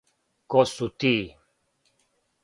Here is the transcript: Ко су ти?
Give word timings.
Ко 0.53 0.61
су 0.69 0.87
ти? 1.03 1.11